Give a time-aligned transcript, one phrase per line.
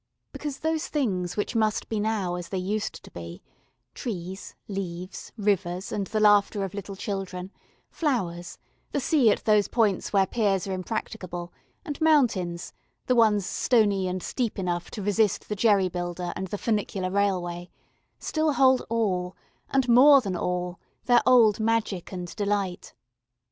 [0.31, 3.43] Because those things which must be now as they used to be,
[3.93, 7.51] trees, leaves, rivers, and the laughter of little children,
[7.91, 8.57] flowers,
[8.93, 11.53] the sea at those points where piers are impracticable,
[11.85, 12.73] and mountains
[13.05, 17.69] the ones stony and steep enough to resist the jerry builder and the funicular railway
[18.17, 19.35] still hold all,
[19.69, 22.95] and more than all, their old magic and delight.